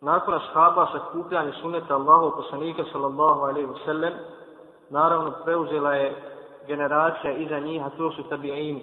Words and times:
nakon 0.00 0.34
ashaba 0.34 0.86
sakupljanje 0.92 1.52
suneta 1.52 1.94
Allahov 1.94 2.30
poslanika 2.36 2.84
sallallahu 2.92 3.40
alaihi 3.40 3.68
wasallam, 3.68 4.12
naravno 4.90 5.32
preuzela 5.44 5.94
je 5.94 6.22
generacija 6.66 7.32
iza 7.32 7.58
njih, 7.58 7.86
a 7.86 7.90
to 7.90 8.10
su 8.10 8.22
tabi'ini. 8.30 8.80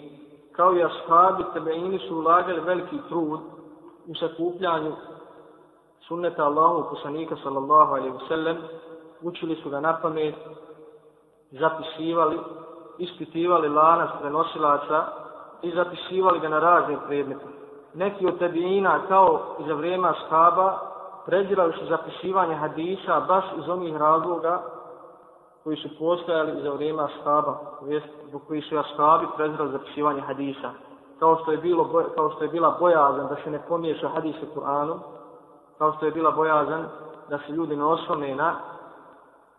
Kao 0.56 0.76
i 0.76 0.84
ashabi, 0.84 1.44
tabi'ini 1.54 2.08
su 2.08 2.18
ulagali 2.18 2.60
veliki 2.60 3.00
trud 3.10 3.40
u 4.08 4.16
sakupljanju 4.16 4.92
sunneta 6.08 6.46
Allahov 6.46 6.90
poslanika 6.90 7.36
sallallahu 7.44 7.96
alaihi 7.96 8.14
wasallam, 8.14 8.56
učili 9.22 9.56
su 9.56 9.70
ga 9.70 9.80
na 9.80 9.98
pamet, 10.02 10.36
zapisivali, 11.52 12.40
ispitivali 12.98 13.70
lanac 13.70 14.10
prenosilaca 14.22 15.06
i 15.62 15.72
zapisivali 15.72 16.40
ga 16.40 16.50
na 16.50 16.60
razne 16.60 16.98
predmete. 17.08 17.46
Neki 17.94 18.28
od 18.28 18.40
tabi'ina, 18.40 19.00
kao 19.08 19.56
i 19.60 19.68
za 19.68 19.74
vrijeme 19.74 20.10
ashaba, 20.10 20.95
prezirali 21.26 21.74
su 21.74 21.86
zapisivanje 21.86 22.56
hadisa 22.56 23.20
baš 23.28 23.46
iz 23.58 23.70
onih 23.70 23.98
razloga 23.98 24.62
koji 25.64 25.78
su 25.78 25.90
postojali 26.00 26.62
za 26.62 26.70
vrijeme 26.70 27.04
ashaba, 27.04 27.60
zbog 28.28 28.42
koji 28.48 28.62
su 28.62 28.78
ashabi 28.78 29.28
prezirali 29.36 29.72
zapisivanje 29.72 30.22
hadisa. 30.22 30.72
Kao 31.20 31.38
što 31.42 31.52
je, 31.52 31.58
bilo, 31.58 32.04
kao 32.16 32.30
što 32.30 32.44
je 32.44 32.50
bila 32.50 32.78
bojazan 32.80 33.28
da 33.28 33.36
se 33.44 33.52
ne 33.52 33.60
pomiješa 33.68 34.10
hadis 34.10 34.36
u 34.42 34.60
Kur'anu, 34.60 34.96
kao 35.78 35.94
što 35.94 36.06
je 36.06 36.12
bila 36.12 36.32
bojazan 36.32 36.86
da 37.30 37.38
se 37.38 37.52
ljudi 37.52 37.76
ne 37.76 37.86
oslone 37.86 38.36
na, 38.36 38.56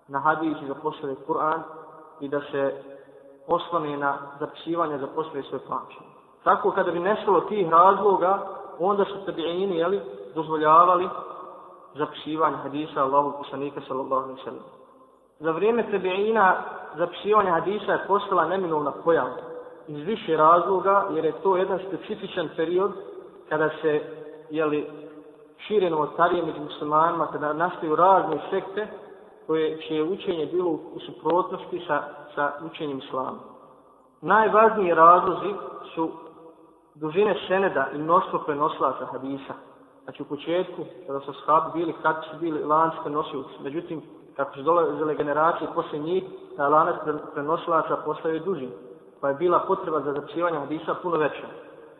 na 0.08 0.18
hadis 0.18 0.56
i 0.62 0.66
zaposlili 0.66 1.16
Kur'an 1.28 1.60
i 2.20 2.28
da 2.28 2.40
se 2.40 2.82
oslone 3.46 3.96
na 3.96 4.16
zapisivanje 4.40 4.98
zaposlili 4.98 5.42
svoje 5.42 5.62
pamćenje. 5.68 6.10
Tako 6.44 6.70
kada 6.70 6.90
bi 6.90 6.98
nestalo 6.98 7.40
tih 7.40 7.70
razloga, 7.70 8.38
onda 8.78 9.04
su 9.04 9.14
tabi'ini, 9.26 9.72
jeli, 9.72 10.00
dozvoljavali 10.34 11.08
zapisivanje 11.96 12.56
hadisa 12.56 13.02
Allahu 13.02 13.32
poslanika 13.38 13.80
sallallahu 13.88 14.22
alaihi 14.22 14.42
sallam. 14.44 14.64
Za 15.38 15.50
vrijeme 15.50 15.84
tabi'ina 15.92 16.54
zapisivanje 16.96 17.50
hadisa 17.50 17.92
je 17.92 18.06
postala 18.06 18.48
neminovna 18.48 18.92
pojava 19.04 19.36
iz 19.88 20.06
više 20.06 20.36
razloga, 20.36 21.06
jer 21.14 21.24
je 21.24 21.32
to 21.42 21.56
jedan 21.56 21.78
specifičan 21.88 22.48
period 22.56 22.92
kada 23.48 23.70
se, 23.82 24.00
jeli, 24.50 24.90
šire 25.58 25.90
novotarije 25.90 26.42
među 26.42 26.60
muslimanima, 26.60 27.26
kada 27.32 27.52
nastaju 27.52 27.96
razne 27.96 28.38
sekte 28.50 28.86
koje 29.46 29.78
će 29.80 30.02
učenje 30.02 30.46
bilo 30.46 30.70
u 30.70 31.00
suprotnosti 31.06 31.82
sa, 31.86 32.02
sa 32.34 32.52
učenjem 32.64 32.98
islama. 32.98 33.38
Najvažniji 34.20 34.94
razlozi 34.94 35.54
su 35.94 36.10
dužine 36.94 37.36
seneda 37.48 37.86
i 37.94 37.98
mnoštvo 37.98 38.38
prenoslaca 38.38 39.06
hadisa. 39.12 39.54
Znači 40.06 40.22
u 40.22 40.26
početku, 40.26 40.82
kada 41.06 41.20
su 41.20 41.32
shabi 41.32 41.70
bili, 41.74 41.94
kad 42.02 42.16
su 42.30 42.36
bili 42.40 42.64
lanci 42.64 43.10
nosioci. 43.10 43.62
Međutim, 43.62 44.02
kako 44.36 44.54
su 44.54 44.62
dolazile 44.62 45.14
generacije 45.14 45.68
poslije 45.74 46.02
njih, 46.02 46.24
ta 46.56 46.68
lanac 46.68 46.96
prenosilaca 47.32 47.96
postaju 48.04 48.40
duži. 48.40 48.68
Pa 49.20 49.28
je 49.28 49.34
bila 49.34 49.58
potreba 49.58 50.00
za 50.00 50.12
zapisivanje 50.12 50.58
hadisa 50.58 50.94
puno 51.02 51.16
veća. 51.16 51.46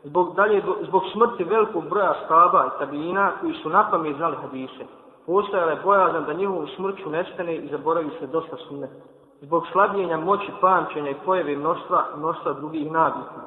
Zbog, 0.04 0.34
dalje, 0.34 0.62
zbog 0.88 1.02
smrti 1.12 1.44
velikog 1.44 1.88
broja 1.88 2.14
shaba 2.24 2.66
i 2.66 2.78
tabijina 2.78 3.32
koji 3.40 3.54
su 3.54 3.68
napame 3.68 4.14
znali 4.14 4.36
hadise, 4.36 4.84
postojala 5.26 5.70
je 5.70 5.80
bojazan 5.84 6.24
da 6.24 6.32
njihovu 6.32 6.66
smrću 6.76 7.10
nestane 7.10 7.56
i 7.56 7.68
zaboravi 7.68 8.10
se 8.20 8.26
dosta 8.26 8.56
sunne. 8.68 8.88
Zbog 9.40 9.66
slabljenja 9.72 10.16
moći 10.16 10.52
pamćenja 10.60 11.10
i 11.10 11.20
pojave 11.24 11.56
mnoštva, 11.56 12.04
mnoštva 12.16 12.52
drugih 12.52 12.90
nabitna. 12.92 13.42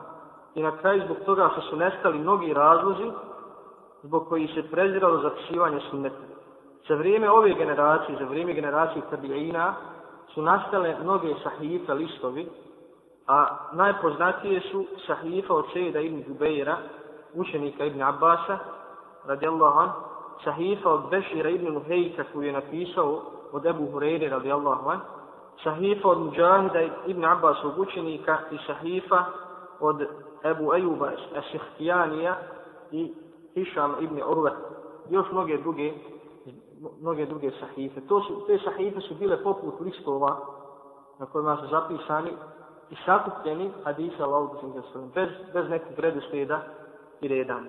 I 0.55 0.63
na 0.63 0.77
kraju 0.77 1.01
zbog 1.05 1.17
toga 1.25 1.49
što 1.51 1.61
su 1.61 1.75
nestali 1.75 2.19
mnogi 2.19 2.53
razlozi 2.53 3.11
zbog 4.03 4.29
koji 4.29 4.47
se 4.47 4.63
preziralo 4.71 5.21
zapisivanje 5.21 5.79
sunneta. 5.89 6.15
Za 6.87 6.95
vrijeme 6.95 7.31
ove 7.31 7.53
generacije, 7.53 8.17
za 8.19 8.25
vrijeme 8.25 8.53
generacije 8.53 9.03
tabi'ina, 9.11 9.73
su 10.33 10.41
nastale 10.41 10.95
mnoge 11.03 11.33
sahife 11.43 11.93
listovi, 11.93 12.49
a 13.27 13.57
najpoznatije 13.73 14.61
su 14.71 14.85
sahifa 15.07 15.53
od 15.53 15.65
Sejda 15.73 15.99
ibn 15.99 16.23
Zubeira, 16.27 16.77
učenika 17.33 17.85
ibn 17.85 18.01
Abbasa, 18.01 18.57
radijallahu 19.25 19.79
an, 19.79 19.89
sahifa 20.43 20.89
od 20.89 21.09
Bešira 21.09 21.49
ibn 21.49 21.73
Nuhejka 21.73 22.23
koju 22.33 22.47
je 22.47 22.53
napisao 22.53 23.21
od 23.51 23.65
Ebu 23.65 23.87
Hureyre, 23.93 24.29
radijallahu 24.29 24.89
an, 24.89 24.99
sahifa 25.63 26.09
od 26.09 26.19
Mujahida 26.19 26.81
ibn 27.07 27.25
Abbasog 27.25 27.79
učenika 27.79 28.37
i 28.51 28.57
sahifa 28.67 29.23
od 29.79 30.05
Ebu 30.43 30.73
Ejuba 30.73 31.11
Esihtijanija 31.35 32.37
i 32.91 33.13
Hišam 33.59 33.95
ibn 33.99 34.21
Urve, 34.27 34.51
još 35.09 35.31
mnoge 35.31 35.57
druge, 35.57 35.93
mnoge 37.01 37.25
druge 37.25 37.51
sahife. 37.59 38.01
To 38.07 38.21
su, 38.21 38.43
te 38.47 38.59
sahife 38.63 39.01
su 39.01 39.15
bile 39.15 39.43
poput 39.43 39.79
listova 39.79 40.37
na 41.19 41.25
kojima 41.25 41.57
su 41.57 41.67
zapisani 41.67 42.31
i 42.89 42.95
sakupljeni 43.05 43.71
hadisa 43.83 44.23
Allahog 44.23 44.49
bez, 45.15 45.29
bez 45.53 45.69
nekog 45.69 45.99
redosleda 45.99 46.59
i 47.21 47.27
reda. 47.27 47.59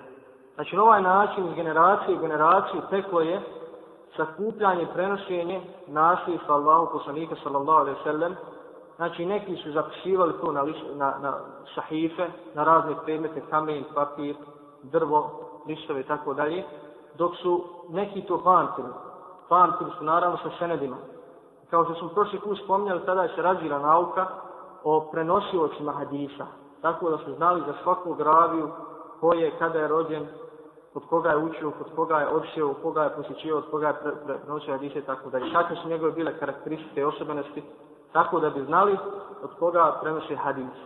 Znači, 0.55 0.77
na 0.77 0.83
ovaj 0.83 1.03
način 1.03 1.49
iz 1.49 1.55
generacije 1.55 2.17
u 2.17 2.21
generaciju 2.21 2.81
teklo 2.91 3.21
je 3.21 3.41
sakupljanje 4.17 4.83
i 4.83 4.93
prenošenje 4.95 5.63
nasljedstva 5.87 6.55
Allahu 6.55 6.93
poslanika 6.93 7.35
sallallahu 7.43 7.81
alaihi 7.81 8.01
sallam. 8.05 8.37
Znači, 8.97 9.27
neki 9.27 9.57
su 9.57 9.73
zapisivali 9.73 10.33
to 10.41 10.53
na, 10.53 10.65
na, 10.95 11.15
na 11.23 11.39
sahife, 11.75 12.27
na 12.55 12.65
razne 12.65 12.95
predmete, 13.05 13.43
kamen, 13.51 13.85
papir, 13.95 14.37
drvo, 14.83 15.50
listove 15.67 16.01
i 16.01 16.05
tako 16.05 16.35
dalje, 16.35 16.65
dok 17.19 17.37
su 17.37 17.65
neki 17.89 18.23
to 18.23 18.41
pamtili. 18.45 18.89
Pamtili 19.49 19.91
su 19.99 20.05
naravno 20.05 20.37
sa 20.37 20.51
senedima. 20.59 20.97
Kao 21.71 21.85
što 21.85 21.95
smo 21.95 22.09
prošli 22.09 22.41
put 22.41 22.59
spomnjali, 22.65 23.07
tada 23.07 23.23
je 23.23 23.35
se 23.35 23.43
razvila 23.43 23.79
nauka 23.79 24.27
o 24.85 25.01
prenosiocima 25.01 25.93
hadisa. 25.93 26.47
Tako 26.83 27.11
da 27.11 27.19
su 27.19 27.35
znali 27.35 27.63
za 27.67 27.73
svakog 27.83 28.21
raviju 28.21 28.69
ko 29.21 29.33
je, 29.33 29.59
kada 29.59 29.79
je 29.79 29.89
rođen, 29.89 30.27
od 30.95 31.03
koga 31.07 31.31
je 31.31 31.37
učio, 31.37 31.69
od 31.69 31.95
koga 31.97 32.19
je 32.19 32.29
odšio, 32.29 32.71
od 32.71 32.77
koga 32.83 33.03
je 33.03 33.11
posjećio, 33.17 33.57
od 33.57 33.71
koga 33.71 33.87
je 33.87 33.95
pre, 34.03 34.13
pre, 34.25 34.39
prenosio 34.39 34.73
hadise 34.73 34.99
i 34.99 35.03
tako 35.03 35.31
dalje. 35.31 35.53
Kakve 35.53 35.77
su 35.77 35.89
njegove 35.89 36.13
bile 36.13 36.39
karakteristike 36.39 37.01
i 37.01 37.05
osobenosti, 37.05 37.63
tako 38.13 38.41
da 38.41 38.51
bi 38.51 38.65
znali 38.65 38.99
od 39.43 39.51
koga 39.59 39.99
prenosi 40.03 40.37
hadis. 40.37 40.77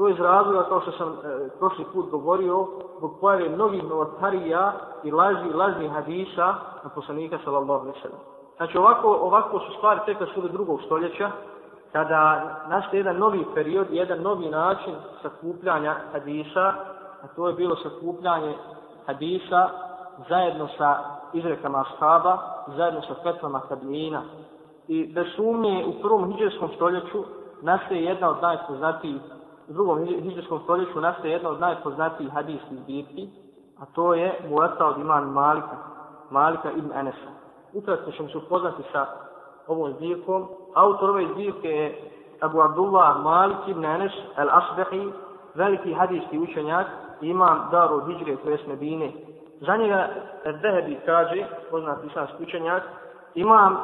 To 0.00 0.08
je 0.08 0.12
iz 0.12 0.20
razloga, 0.20 0.68
kao 0.68 0.80
što 0.80 0.92
sam 0.92 1.08
e, 1.08 1.48
prošli 1.58 1.84
put 1.92 2.10
govorio, 2.10 2.66
zbog 2.98 3.20
pojave 3.20 3.48
mnogih 3.48 3.84
novotarija 3.84 4.72
i 5.04 5.10
laži, 5.10 5.52
lažnih 5.54 5.90
hadisa 5.90 6.54
na 6.84 6.90
poslanika 6.94 7.38
sallallahu 7.44 7.80
alaihi 7.80 8.00
sallam. 8.02 8.20
Znači 8.56 8.78
ovako, 8.78 9.18
ovako 9.22 9.58
su 9.58 9.72
stvari 9.76 10.00
tekle 10.06 10.26
sve 10.32 10.42
do 10.42 10.48
drugog 10.48 10.80
stoljeća, 10.86 11.30
kada 11.92 12.42
nastaje 12.68 13.00
jedan 13.00 13.16
novi 13.16 13.44
period, 13.54 13.86
jedan 13.90 14.22
novi 14.22 14.50
način 14.50 14.94
sakupljanja 15.22 15.94
hadisa, 16.12 16.64
a 17.22 17.26
to 17.36 17.48
je 17.48 17.54
bilo 17.54 17.76
sakupljanje 17.76 18.54
hadisa 19.06 19.68
zajedno 20.28 20.68
sa 20.78 20.98
izrekama 21.32 21.84
ashaba, 21.86 22.38
zajedno 22.76 23.02
sa 23.02 23.14
fetvama 23.22 23.60
tabijina. 23.68 24.22
I 24.88 25.12
bez 25.14 25.26
sumnje 25.36 25.84
u 25.86 26.02
prvom 26.02 26.32
hijđarskom 26.32 26.68
stoljeću 26.76 27.24
nastaje 27.62 28.04
jedna 28.04 28.30
od 28.30 28.42
najpoznatijih 28.42 29.20
drugom 29.72 30.04
hiđarskom 30.04 30.60
stoljeću 30.64 31.00
nastaje 31.00 31.32
jedna 31.32 31.48
od 31.48 31.60
najpoznatijih 31.60 32.32
hadijskih 32.32 32.78
zbirki, 32.78 33.28
a 33.80 33.86
to 33.94 34.14
je 34.14 34.40
Muata 34.48 34.86
od 34.86 34.98
iman 34.98 35.24
Malika, 35.24 35.76
Malika 36.30 36.70
ibn 36.70 36.92
Enesa. 36.94 37.30
Ukratko 37.74 38.10
ćemo 38.10 38.28
se 38.28 38.38
upoznati 38.38 38.82
sa 38.92 39.06
ovom 39.66 39.92
zbirkom. 39.92 40.48
Autor 40.74 41.10
ove 41.10 41.26
zbirke 41.32 41.68
je 41.68 42.12
Abu 42.40 42.60
Abdullah 42.60 43.22
Malik 43.22 43.58
ibn 43.66 43.84
Enes 43.84 44.12
al-Asbehi, 44.36 45.12
veliki 45.54 45.94
hadijski 45.94 46.38
učenjak, 46.38 46.86
imam 47.20 47.68
Daru 47.70 48.06
Hijre, 48.06 48.36
to 48.36 48.50
je 48.50 48.58
Medine. 48.68 49.12
Za 49.60 49.76
njega 49.76 50.08
Erdehebi 50.44 51.00
kaže, 51.06 51.46
poznat 51.70 52.04
islamski 52.04 52.42
učenjak, 52.42 52.82
imam, 53.34 53.78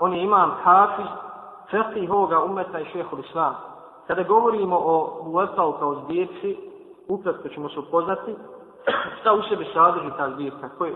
on 0.00 0.12
je 0.12 0.22
imam 0.22 0.50
Hafiz, 0.62 1.06
fekih 1.70 2.10
ovoga 2.10 2.44
umeta 2.44 2.80
i 2.80 2.84
šehol 2.84 3.18
Islam. 3.18 3.71
Kada 4.06 4.22
govorimo 4.22 4.76
o 4.76 5.22
Muvatau 5.24 5.72
kao 5.78 5.94
zbirci, 6.04 6.56
ukratko 7.08 7.48
ćemo 7.48 7.68
se 7.68 7.78
upoznati 7.78 8.34
šta 9.20 9.32
u 9.32 9.42
sebi 9.48 9.66
sadrži 9.74 10.10
ta 10.16 10.30
zbirka. 10.30 10.68
Koji, 10.78 10.92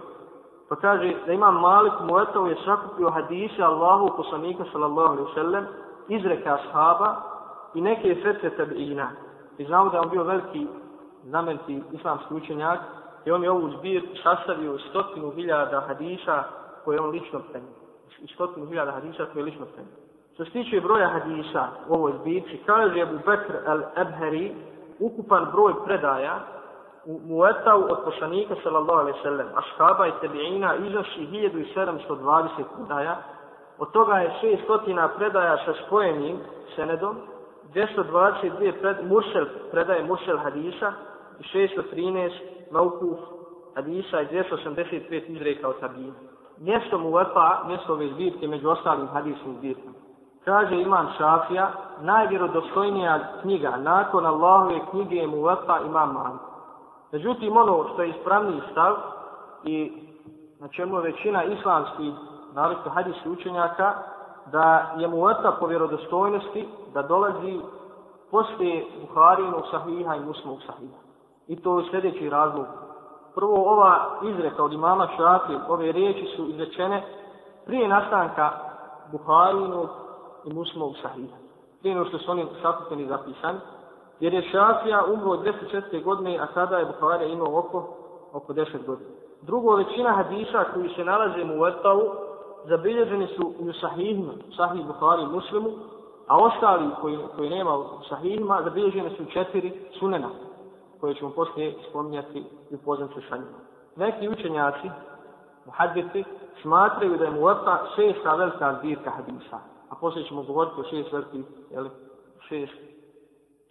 pa 0.69 0.77
kaže 0.77 1.15
da 1.27 1.33
ima 1.33 1.51
Malik 1.51 1.93
Muetov 2.01 2.49
je 2.49 2.57
sakupio 2.65 3.11
hadise 3.11 3.63
Allahu 3.63 4.17
poslanika 4.17 4.65
sallallahu 4.73 5.13
alaihi 5.13 5.35
sallam 5.35 5.67
izreka 6.09 6.55
ashaba 6.55 7.17
i 7.75 7.81
neke 7.81 8.17
srce 8.23 8.57
tabiina. 8.57 9.11
I 9.59 9.65
znamo 9.65 9.91
da 9.91 9.97
je 9.97 10.01
on 10.01 10.11
bio 10.11 10.23
veliki 10.23 10.67
znamenti 11.25 11.83
islamski 11.93 12.35
učenjak 12.35 12.81
i 13.25 13.31
on 13.31 13.43
je 13.43 13.51
ovu 13.51 13.71
zbir 13.79 14.03
sastavio 14.23 14.79
stotinu 14.79 15.31
hiljada 15.31 15.81
hadisa 15.81 16.45
koje 16.85 17.01
on 17.01 17.11
lično 17.11 17.41
prenio. 17.51 17.71
Stotinu 18.35 18.67
hiljada 18.67 18.93
hadisa 18.93 19.27
koje 19.33 19.41
je 19.41 19.45
lično 19.45 19.67
prenio. 19.75 20.06
Što 20.37 20.45
se 20.45 20.51
tiče 20.51 20.81
broja 20.81 21.09
hadisa 21.09 21.69
u 21.89 21.95
ovoj 21.95 22.13
zbirci, 22.21 22.61
kaže 22.67 23.03
Abu 23.03 23.19
Bekr 23.27 23.55
al-Ebheri, 23.67 24.55
ukupan 24.99 25.47
broj 25.53 25.73
predaja 25.85 26.41
u 27.05 27.21
Muetau 27.29 27.83
od 27.91 27.99
poslanika 28.05 28.55
sallallahu 28.63 29.01
alaihi 29.01 29.19
sallam, 29.23 29.47
ashaba 29.57 30.07
i 30.07 30.13
tebiina 30.21 30.75
iznosi 30.75 31.21
1720 31.33 32.49
predaja, 32.77 33.17
od 33.79 33.93
toga 33.93 34.15
je 34.15 34.33
600 34.69 35.09
predaja 35.17 35.57
sa 35.65 35.73
spojenim 35.87 36.39
senedom, 36.75 37.17
222 37.75 38.73
pred, 38.81 38.97
mursel, 39.09 39.47
predaje 39.71 40.05
mursel 40.05 40.39
hadisa 40.39 40.93
i 41.41 41.59
613 41.59 42.31
maukuf 42.71 43.19
hadisa 43.75 44.21
i 44.21 44.27
285 44.27 45.23
izreka 45.27 45.69
od 45.69 45.81
tabina. 45.81 46.15
Mjesto 46.59 46.99
Mueta, 46.99 47.63
mjesto 47.67 47.93
ove 47.93 48.09
zbirke, 48.09 48.49
među 48.49 48.69
ostalim 48.69 49.07
hadisnim 49.07 49.57
zbirkama. 49.59 50.06
Kaže 50.47 50.81
Imam 50.81 51.09
Šafija, 51.19 51.71
najvjerodostojnija 52.01 53.19
knjiga 53.43 53.77
nakon 53.77 54.27
Allahove 54.27 54.81
knjige 54.91 55.17
je 55.17 55.27
Mueta 55.27 55.79
Imam 55.87 56.13
Malik. 56.13 56.41
Međutim, 57.13 57.57
ono 57.57 57.85
što 57.93 58.03
je 58.03 58.09
ispravni 58.09 58.61
stav 58.71 58.97
i 59.65 59.93
na 60.61 60.69
čemu 60.69 60.97
većina 60.97 61.45
islamskih, 61.45 62.15
naravno 62.55 62.91
hadijskih 62.91 63.33
učenjaka, 63.33 63.95
da 64.53 64.95
je 64.97 65.09
Mueta 65.09 65.57
po 65.61 65.67
vjerodostojnosti 65.67 66.69
da 66.95 67.03
dolazi 67.03 67.61
poslije 68.31 68.87
Buharinog 69.01 69.63
sahiha 69.71 70.17
i 70.17 70.25
Muslimog 70.25 70.59
sahiha. 70.67 70.99
I 71.47 71.63
to 71.63 71.79
je 71.79 71.87
sljedeći 71.91 72.31
razlog. 72.31 72.67
Prvo, 73.35 73.73
ova 73.73 74.07
izreka 74.23 74.65
od 74.65 74.73
imama 74.73 75.09
Šafije, 75.17 75.59
ove 75.69 75.93
riječi 75.93 76.27
su 76.37 76.49
izrečene 76.49 77.03
prije 77.65 77.89
nastanka 77.89 78.51
Buharinog 79.13 80.06
i 80.47 80.53
muslimog 80.53 80.95
sahiha. 81.03 81.37
Prije 81.81 81.95
nego 81.95 82.09
što 82.09 82.19
su 82.19 82.31
oni 82.31 82.47
sakupeni 82.63 83.07
zapisani. 83.07 83.59
Jer 84.21 84.35
je 84.35 84.43
Šafija 84.43 85.05
umro 85.05 85.31
od 85.31 85.41
10. 85.71 86.05
godine, 86.05 86.39
a 86.39 86.47
sada 86.55 86.79
je 86.79 86.85
Buharija 86.85 87.29
imao 87.29 87.59
oko, 87.59 87.97
oko 88.33 88.53
10 88.53 88.87
godina. 88.87 89.11
Drugo, 89.43 89.77
većina 89.77 90.13
hadisa 90.13 90.65
koji 90.75 90.89
se 90.89 91.05
nalaze 91.05 91.45
u 91.45 91.61
Vrtavu, 91.61 92.03
zabilježeni 92.65 93.27
su 93.27 93.53
u 93.59 93.73
sahihima, 93.73 94.33
sahih 94.57 94.87
Buhari 94.87 95.23
i 95.23 95.27
muslimu, 95.27 95.71
a 96.27 96.37
ostali 96.37 96.91
koji, 97.01 97.19
koji 97.37 97.51
nema 97.51 97.77
u 97.77 97.85
sahihima, 98.09 98.61
zabilježeni 98.65 99.11
su 99.17 99.25
četiri 99.25 99.73
sunena, 99.99 100.29
koje 101.01 101.15
ćemo 101.15 101.31
poslije 101.31 101.75
spominjati 101.91 102.45
i 102.71 102.75
upoznat 102.75 103.11
se 103.15 103.21
sa 103.29 103.37
njima. 103.37 103.59
Neki 103.97 104.29
učenjaci, 104.29 104.91
muhadbiti, 105.67 106.25
smatraju 106.63 107.17
da 107.17 107.25
je 107.25 107.31
mu 107.31 107.45
Vrta 107.45 107.79
šesta 107.97 108.35
velika 108.35 108.77
zbirka 108.81 109.11
hadisa 109.11 109.76
a 109.91 109.95
poslije 110.01 110.29
ćemo 110.29 110.43
govoriti 110.43 110.81
o 110.81 110.85
šest 110.85 111.13
velikih, 111.13 111.45
jeli, 111.71 111.91
šest 112.49 112.73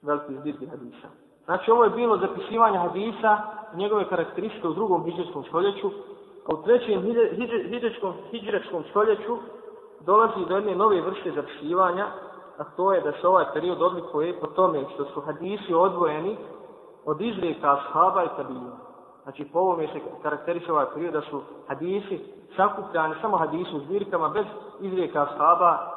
velikih 0.02 0.40
zbirki 0.40 0.66
hadisa. 0.66 1.08
Znači, 1.46 1.72
ovo 1.72 1.84
je 1.84 1.90
bilo 1.90 2.18
zapisivanje 2.18 2.78
hadisa, 2.78 3.38
njegove 3.76 4.10
karakteristike 4.10 4.68
u 4.68 4.74
drugom 4.74 5.04
hijđarskom 5.04 5.44
stoljeću, 5.44 5.92
a 6.46 6.54
u 6.54 6.64
trećem 6.64 7.02
hijđarskom 8.32 8.84
stoljeću 8.90 9.38
dolazi 10.06 10.46
do 10.50 10.56
jedne 10.56 10.76
nove 10.76 11.02
vrste 11.02 11.32
zapisivanja, 11.32 12.08
a 12.58 12.64
to 12.64 12.94
je 12.94 13.02
da 13.02 13.12
se 13.12 13.28
ovaj 13.28 13.46
period 13.54 13.82
odlikuje 13.82 14.40
po 14.40 14.48
tome 14.48 14.84
što 14.94 15.06
su 15.06 15.22
hadisi 15.22 15.74
odvojeni 15.74 16.38
od 17.06 17.22
izrijeka 17.22 17.74
ashaba 17.74 18.24
i 18.24 18.28
tabina. 18.38 18.78
Znači, 19.24 19.46
po 19.54 19.60
ovome 19.60 19.88
se 19.88 20.00
karakteriše 20.24 20.72
ovaj 20.72 20.86
period 20.94 21.14
da 21.14 21.22
su 21.22 21.42
hadisi 21.68 22.20
sakupljani, 22.56 23.16
samo 23.22 23.38
hadisi 23.38 23.76
u 23.76 23.80
zbirkama, 23.80 24.30
bez 24.30 24.46
izrijeka 24.82 25.22
ashaba 25.22 25.95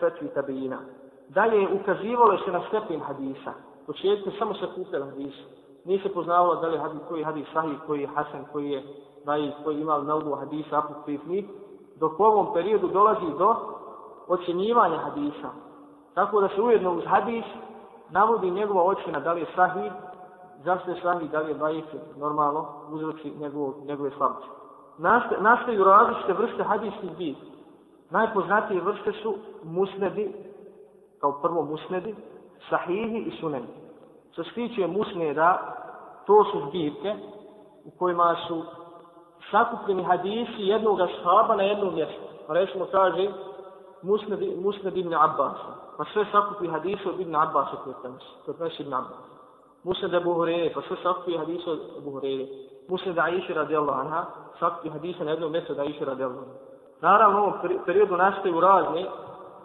fetvi 0.00 0.28
tabijina. 0.34 0.78
Dalje 1.28 1.68
ukazivalo 1.80 2.38
se 2.44 2.52
na 2.52 2.60
stepen 2.68 3.00
hadisa. 3.00 3.52
Početku 3.86 4.30
samo 4.38 4.54
se 4.54 4.66
kupljala 4.74 5.06
hadisa. 5.06 5.42
Nije 5.84 6.02
se 6.02 6.08
poznavalo 6.08 6.54
da 6.54 6.68
li 6.68 6.78
hadis, 6.78 7.00
koji 7.08 7.24
hadis 7.24 7.46
sahih, 7.52 7.78
koji 7.86 8.00
je 8.00 8.06
hasan, 8.06 8.44
koji 8.52 8.70
je 8.70 8.82
daj, 9.24 9.52
koji 9.64 9.80
ima 9.80 9.98
naudu 9.98 10.34
hadisa, 10.34 10.78
apokrifni. 10.78 11.48
Dok 12.00 12.20
u 12.20 12.24
ovom 12.24 12.54
periodu 12.54 12.88
dolazi 12.88 13.26
do 13.38 13.56
ocjenjivanja 14.28 14.98
hadisa. 14.98 15.50
Tako 16.14 16.40
da 16.40 16.48
se 16.48 16.62
ujedno 16.62 16.92
uz 16.92 17.04
hadis 17.06 17.44
navodi 18.10 18.50
njegova 18.50 18.82
ocjena 18.82 19.20
da 19.20 19.32
li 19.32 19.40
je 19.40 19.46
sahih, 19.54 19.92
zašto 20.64 20.90
je 20.90 21.00
sahih, 21.02 21.30
da 21.30 21.40
li 21.40 21.50
je 21.50 21.54
dajif, 21.54 21.84
normalno, 22.16 22.66
uzroči 22.90 23.32
njegove 23.84 24.10
slabosti. 24.10 24.48
Nastaju 25.40 25.84
različite 25.84 26.32
vrste 26.32 26.62
hadijskih 26.62 27.10
biti. 27.10 27.57
Najpoznatije 28.10 28.80
vrste 28.80 29.12
su 29.12 29.34
musnedi, 29.64 30.32
kao 31.20 31.40
prvo 31.42 31.62
musnedi, 31.62 32.14
sahihi 32.70 33.18
i 33.18 33.36
suneni. 33.40 33.66
Što 34.32 34.44
se 34.44 34.50
tiče 34.54 34.86
musneda, 34.86 35.74
to 36.26 36.44
su 36.44 36.68
zbirke 36.68 37.14
u 37.84 37.90
kojima 37.98 38.36
su 38.48 38.64
sakupljeni 39.50 40.02
hadisi 40.02 40.62
jednog 40.62 41.00
ashaba 41.00 41.56
na 41.56 41.62
jednom 41.62 41.94
mjestu. 41.94 42.20
Pa 42.46 42.54
recimo 42.54 42.86
kaže 42.90 43.30
musned, 44.02 44.40
musned 44.62 44.96
ibn 44.96 45.14
Abbas. 45.14 45.58
Pa 45.96 46.04
sve 46.12 46.24
sakupi 46.32 46.68
hadise 46.68 47.08
od 47.08 47.20
ibn 47.20 47.36
Abbas 47.36 47.68
koji 47.84 47.94
prenosi. 48.02 48.26
To 48.46 48.52
prenosi 48.52 48.82
ibn 48.82 48.94
Abbas. 48.94 49.18
Musned 49.84 50.14
Abu 50.14 50.34
Hurere, 50.34 50.72
pa 50.74 50.82
sve 50.82 50.96
sakupi 51.02 51.36
hadise 51.36 51.70
od 51.70 51.80
Abu 51.98 52.10
Hurere. 52.10 52.46
Musned 52.88 53.18
Aisha 53.18 53.54
radijallahu 53.54 54.00
anha, 54.00 54.24
sakupi 54.60 54.88
hadise 54.88 55.24
na 55.24 55.30
jednom 55.30 55.52
mjestu 55.52 55.72
od 55.72 55.78
Aisha 55.78 56.04
radijallahu 56.04 56.44
anha. 56.44 56.67
Naravno, 57.00 57.38
u 57.38 57.42
ovom 57.42 57.54
periodu 57.86 58.16
nastaju 58.16 58.60
razne, 58.60 59.06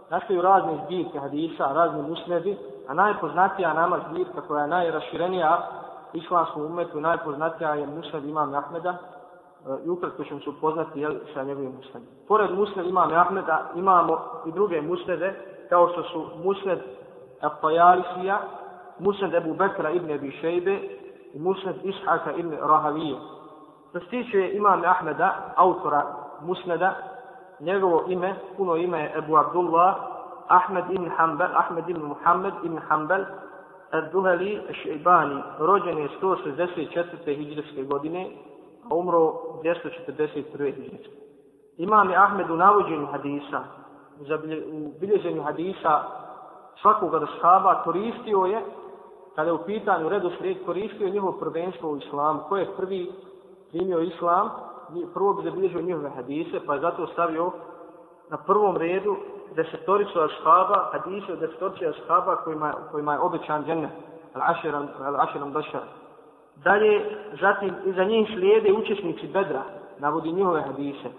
nastaju 0.09 0.41
razne 0.41 0.77
zbirke 0.85 1.19
hadisa, 1.19 1.74
razni 1.74 2.01
musnedi, 2.01 2.57
a 2.88 2.94
najpoznatija 2.94 3.74
nama 3.74 4.00
zbirka 4.09 4.41
koja 4.41 4.62
je 4.62 4.68
najraširenija 4.68 5.62
islamskom 6.13 6.65
umetu, 6.65 7.01
najpoznatija 7.01 7.74
je 7.74 7.88
musned 7.88 8.25
imam 8.25 8.56
Ahmeda, 8.56 8.89
e, 8.89 9.85
i 9.85 9.89
ukratko 9.89 10.24
ćemo 10.24 10.39
se 10.39 10.50
upoznati 10.50 11.00
jel, 11.01 11.15
sa 11.33 11.44
njegovim 11.44 11.71
musnedom. 11.75 12.09
Pored 12.27 12.51
musned 12.51 12.85
imam 12.85 13.13
Ahmeda 13.13 13.69
imamo 13.75 14.18
i 14.45 14.51
druge 14.51 14.81
musnede, 14.81 15.33
kao 15.69 15.88
što 15.88 16.03
su 16.03 16.25
musned 16.44 16.79
Al-Tajalisija, 17.41 18.38
musned 19.00 19.33
Ebu 19.33 19.53
Bekra 19.53 19.89
ibn 19.89 20.12
Ebi 20.12 20.31
Šejbe 20.31 20.79
i 21.33 21.39
musned 21.39 21.75
Ishaka 21.83 22.31
ibn 22.31 22.56
Rahavije. 22.62 23.15
Što 23.89 24.00
se 24.00 24.06
tiče 24.06 24.51
imam 24.53 24.81
Ahmeda, 24.86 25.53
autora 25.56 26.03
musneda, 26.41 26.95
njegovo 27.59 28.03
ime, 28.07 28.35
puno 28.57 28.75
ime 28.75 29.00
je 29.00 29.13
Ebu 29.17 29.38
Abdullah, 29.38 29.95
Ahmed 30.47 30.83
ibn 30.89 31.09
Hanbal, 31.17 31.55
Ahmed 31.55 31.89
ibn 31.89 32.01
Muhammed 32.01 32.53
ibn 32.63 32.77
Hanbal, 32.77 33.25
Ad-Duhali 33.91 34.61
Šeibani, 34.83 35.41
rođen 35.59 35.97
je 35.97 36.09
164. 36.21 37.38
hijđarske 37.38 37.83
godine, 37.83 38.29
a 38.89 38.95
umro 38.95 39.33
241. 39.63 40.75
hijđarske. 40.75 41.23
Imam 41.77 42.09
je 42.09 42.15
Ahmed 42.15 42.50
u 42.50 42.55
navođenju 42.55 43.05
hadisa, 43.05 43.63
u 44.72 45.00
bilježenju 45.00 45.43
hadisa 45.43 46.03
svakog 46.81 47.12
da 47.12 47.27
shaba 47.38 47.83
koristio 47.83 48.38
je, 48.38 48.62
kada 49.36 49.50
je 49.50 49.53
u 49.53 49.65
pitanju 49.65 50.10
redu 50.10 50.31
slijed, 50.38 50.57
koristio 50.65 51.05
je 51.05 51.12
njihovo 51.12 51.31
prvenstvo 51.31 51.89
u 51.89 51.98
islamu. 51.98 52.39
Ko 52.50 52.57
je 52.57 52.75
prvi 52.77 53.12
primio 53.72 54.00
islam, 54.00 54.50
prvo 55.13 55.34
bi 55.34 55.44
zabilježio 55.44 55.82
njihove 55.82 56.10
hadise, 56.10 56.60
pa 56.66 56.74
je 56.74 56.80
zato 56.80 57.08
stavio 57.08 57.52
na 58.30 58.38
prvom 58.38 58.78
redu 58.78 59.16
desetoricu 59.56 60.20
ashaba, 60.20 60.90
hadise 60.92 61.34
od 61.34 61.40
desetorice 61.40 61.88
ashaba 61.88 62.36
kojima, 62.36 62.74
kojima 62.92 63.13
je 63.13 63.20
obećan 63.20 63.66
džene, 63.66 63.90
al-aširam 64.34 65.52
bašar. 65.52 65.82
Dalje, 66.56 67.18
zatim, 67.42 67.74
iza 67.86 68.04
njih 68.04 68.30
slijede 68.34 68.74
učesnici 68.74 69.28
bedra, 69.28 69.62
navodi 70.00 70.32
njihove 70.32 70.62
hadise. 70.62 71.10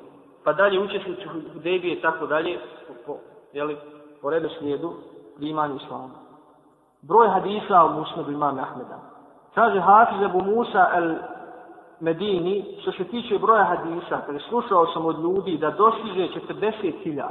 Pa 0.44 0.52
dalje, 0.52 0.80
učesnici 0.80 1.28
Hudebije 1.52 1.94
i 1.94 2.00
tako 2.00 2.26
dalje, 2.26 2.58
po, 3.06 3.16
jeli, 3.52 3.76
po 4.22 4.30
redu 4.30 4.48
slijedu, 4.58 4.92
primanju 5.36 5.76
islama. 5.76 6.10
Broj 7.02 7.28
hadisa 7.28 7.84
u 7.84 7.92
musnadu 8.00 8.32
imam 8.32 8.58
Ahmeda. 8.58 8.98
Kaže 9.54 9.80
Hafiz 9.80 10.22
Abu 10.22 10.42
Musa 10.44 10.88
al 10.92 11.14
Medini, 12.00 12.78
što 12.82 12.92
se 12.92 13.04
tiče 13.04 13.38
broja 13.38 13.64
hadisa, 13.64 14.20
kada 14.26 14.38
slušao 14.48 14.86
sam 14.86 15.06
od 15.06 15.18
ljudi 15.18 15.58
da 15.58 15.70
dostiže 15.70 16.28
40.000, 16.48 17.24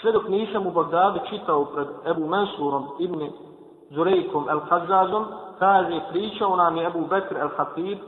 sve 0.00 0.12
dok 0.12 0.28
nisam 0.28 0.66
u 0.66 0.70
Bagdadu 0.70 1.20
čitao 1.30 1.64
pred 1.64 1.88
Ebu 2.06 2.26
Mansurom 2.26 2.86
ibn 2.98 3.28
Zurejkom 3.90 4.48
el 4.48 4.60
Hazazom, 4.68 5.24
kaže 5.58 6.00
pričao 6.10 6.56
nam 6.56 6.76
je 6.76 6.86
Ebu 6.86 7.06
Bekr 7.10 7.36
el 7.36 7.48
Hatib, 7.56 7.98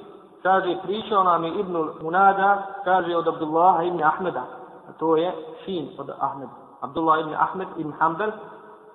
kaže 0.43 0.77
pričao 0.83 1.25
nam 1.25 1.45
je 1.45 1.61
Ibn 1.61 1.89
Munada, 2.03 2.67
kaže 2.85 3.17
od 3.17 3.29
Abdullaha 3.29 3.83
ibn 3.83 4.03
Ahmeda, 4.03 4.43
a 4.89 4.93
to 4.99 5.17
je 5.17 5.33
sin 5.65 5.89
od 5.99 6.11
Ahmeda, 6.19 6.53
Abdullah 6.81 7.21
ibn 7.21 7.35
Ahmed 7.35 7.69
ibn 7.77 7.93
Hanbel, 7.93 8.31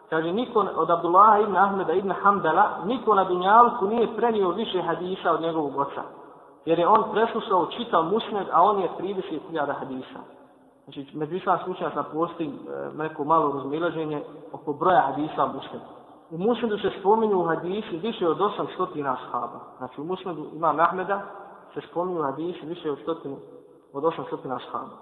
kaže 0.09 0.31
niko 0.31 0.65
od 0.75 0.89
Abdullaha 0.89 1.39
ibn 1.39 1.57
Ahmeda 1.57 1.93
ibn 1.93 2.11
Hanbela, 2.11 2.69
niko 2.85 3.15
na 3.15 3.23
Dunjalku 3.23 3.87
nije 3.87 4.15
prenio 4.15 4.49
više 4.49 4.81
hadisa 4.81 5.31
od 5.31 5.41
njegovog 5.41 5.77
oca 5.77 6.01
jer 6.65 6.79
je 6.79 6.87
on 6.87 7.03
preslušao 7.11 7.65
čitav 7.65 8.03
musned, 8.03 8.47
a 8.51 8.63
on 8.63 8.81
je 8.81 8.89
30.000 8.99 9.73
hadisa. 9.79 10.19
Znači, 10.83 11.07
među 11.13 11.35
islam 11.35 11.59
slučajaka 11.63 12.03
postoji 12.03 12.49
e, 12.49 12.97
neko 12.97 13.23
malo 13.23 13.51
razmilaženje 13.51 14.23
oko 14.51 14.73
broja 14.73 15.01
hadisa 15.01 15.45
musned. 15.45 15.81
u 16.31 16.37
Musnedu 16.37 16.77
se 16.77 16.91
spominju 16.99 17.43
hadisi 17.43 17.97
više 17.97 18.27
od 18.27 18.37
800 18.37 19.13
ashaba. 19.13 19.59
Znači 19.77 20.01
u 20.01 20.03
Musnedu 20.03 20.45
ima 20.55 20.75
Ahmeda 20.79 21.21
se 21.73 21.81
spominju 21.91 22.21
hadisi 22.21 22.65
više 22.65 22.91
od, 22.91 22.99
stotinu, 23.01 23.37
od 23.93 24.03
800 24.03 24.55
ashaba. 24.55 24.89